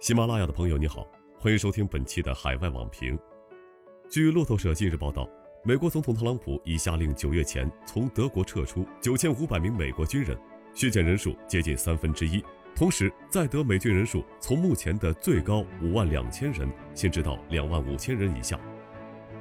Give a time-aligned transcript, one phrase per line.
[0.00, 1.06] 喜马拉雅的朋友你好，
[1.38, 3.18] 欢迎收听本期的海外网评。
[4.08, 5.28] 据路透社近日报道，
[5.62, 10.34] 美国总统特朗普已下令九月前从德国撤出九千五百名美国军人，
[10.72, 12.42] 削减人数接近三分之一。
[12.74, 18.58] 同时，在德美军人数从目前的最高五万两千人限制到两万五千人以下。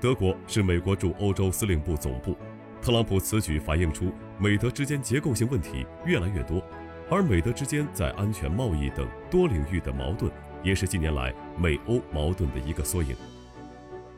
[0.02, 2.36] 德国是美国驻欧洲司令部总部，
[2.82, 6.62] 特朗普此举反映出美德之间结构性问题越来越多，
[7.10, 10.30] 而美德之间在安全、贸易等多领域的矛盾。
[10.64, 13.16] 也是近年来美欧矛盾的一个缩影。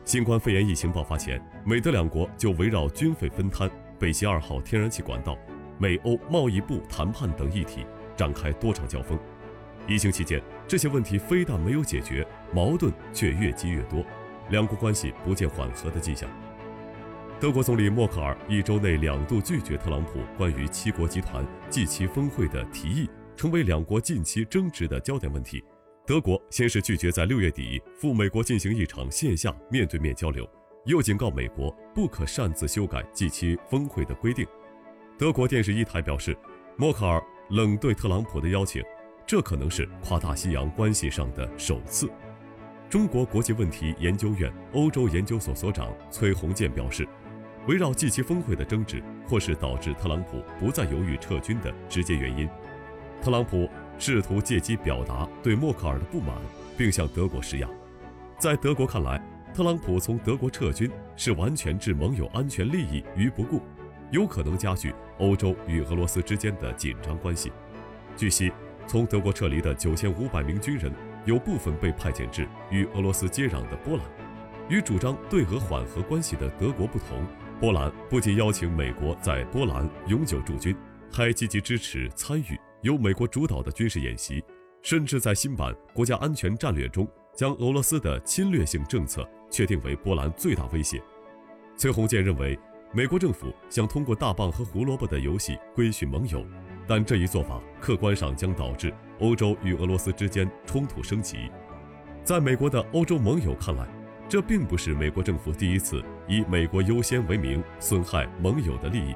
[0.03, 5.37] 新冠肺炎疫情爆发前，美德两国就围绕军费分摊、北溪二号天然气管道、
[5.77, 7.85] 美欧贸易部谈判等议题
[8.17, 9.17] 展开多场交锋。
[9.87, 14.03] 疫情期间，这些问题非但没有解决，矛盾却越积越多，
[14.49, 16.29] 两国关系不见缓和的迹象。
[17.39, 25.63] 德国总理默克尔一周内两度拒绝特朗普关于七国集团 G7 峰会的提议，成为两国近期争执的焦点问题。
[26.03, 30.49] 德国先是拒绝在六月底赴美国进行一场线下面对面交流，
[30.85, 34.45] 又警告美国不可擅自修改 G7 峰会的规定。
[35.17, 36.35] 德国电视一台表示，
[36.75, 38.81] 默克尔冷对特朗普的邀请，
[39.27, 42.09] 这可能是跨大西洋关系上的首次。
[42.89, 47.07] 中国国际问题研究院欧洲研究所所长崔洪建表示，
[47.67, 52.49] 围绕 G7 峰会的争执，或是导致特朗普不再犹豫撤军的直接原因。
[53.21, 53.69] 特朗普。
[54.01, 56.35] 试图借机表达对默克尔的不满，
[56.75, 57.69] 并向德国施压。
[58.39, 63.61] 在德国看来，特朗普从德国撤军是完全置盟友安全利益于不顾，
[64.09, 67.51] 有可能加剧欧洲与俄罗斯之间的紧张关系。
[68.17, 68.51] 据悉，
[68.87, 70.91] 从德国撤离的九千五百名军人，
[71.25, 74.05] 有部分被派遣至与俄罗斯接壤的波兰。
[74.67, 77.23] 与主张对俄缓和关系的德国不同，
[77.59, 80.75] 波兰不仅邀请美国在波兰永久驻军，
[81.11, 82.59] 还积极支持参与。
[82.81, 84.43] 由美国主导的军事演习，
[84.81, 90.99] 甚至在新版国家安全战略中，将俄罗斯的侵略性政策确定为波兰最大威胁。
[91.77, 92.57] 崔鸿建认为，
[92.91, 96.43] 美国政府想通过大棒和胡萝卜的游戏规训盟友，
[96.87, 101.51] 但这一做法客观上将导致欧洲与俄罗斯之间冲突升级。
[102.23, 103.87] 在美国的欧洲盟友看来，
[104.27, 109.13] 这并不是美国政府第一次以“美国优先”为名损害盟友的利益。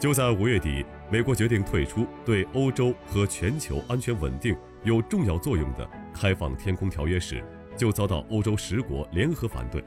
[0.00, 7.44] 就在五月底，美国决定退出对欧洲和全球安全稳定有重要作用的开放天空条约时，
[7.76, 9.84] 就遭到欧洲十国联合反对。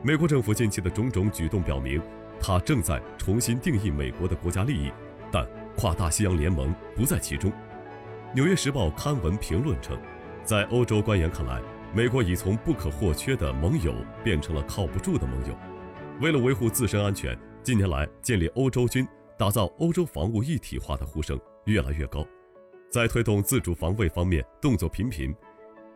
[0.00, 2.00] 美国政府近期的种种举动表明，
[2.40, 4.92] 它正在重新定义美国的国家利益，
[5.32, 5.44] 但
[5.76, 7.50] 跨大西洋联盟不在其中。
[8.32, 9.98] 《纽约时报》刊文评论称，
[10.44, 11.60] 在欧洲官员看来，
[11.92, 13.92] 美国已从不可或缺的盟友
[14.22, 15.58] 变成了靠不住的盟友。
[16.20, 19.04] 为了维护自身安全，近年来建立欧洲军。
[19.38, 22.26] 打造欧洲防务一体化的呼声越来越高，
[22.90, 25.32] 在推动自主防卫方面动作频频。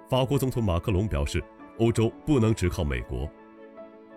[0.08, 1.42] 法国总统马克龙表示，
[1.80, 3.28] 欧洲不能只靠美国。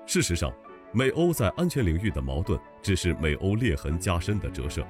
[0.05, 0.53] 事实上，
[0.91, 4.85] 美欧在安全领域的矛盾只是美欧裂痕加深的折射。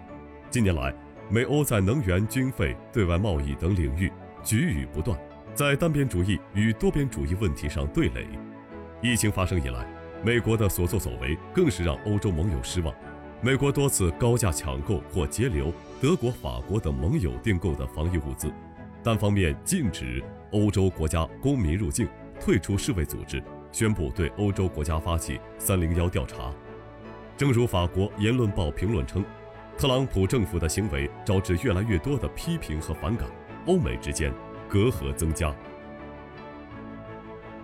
[0.50, 0.94] 近年来，
[1.30, 4.12] 美欧在能源、军费、对外贸易等领域
[4.44, 5.18] 局域不断，
[5.54, 8.28] 在单边主义与多边主义问题上对垒。
[9.02, 9.88] 疫情发生以来，
[10.26, 12.94] 美国的所作所为更是让欧洲盟友失望。
[13.46, 18.52] 美国多次高价抢购或截留德国、法国等盟友订购的防疫物资，
[19.04, 20.20] 单方面禁止
[20.52, 22.08] 欧洲国家公民入境，
[22.42, 23.40] 退出世卫组织，
[23.72, 26.52] 宣布对欧洲国家发起“三零幺”调查。
[27.38, 29.24] 正如法国《言论报》评论称，
[29.78, 33.30] 特朗普政府的行为招致越来越多的批评和反感，
[33.68, 34.34] 欧美之间
[34.68, 35.56] 隔阂增加。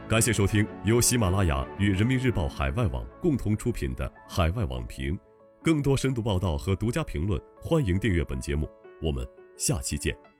[0.07, 5.17] 感谢收听由喜马拉雅与人民日报海外网共同出品的《海外网评》。
[5.63, 8.67] 更多深度报道和独家评论，欢迎订阅本节目。
[9.01, 9.27] 我们
[9.57, 10.30] 下期见。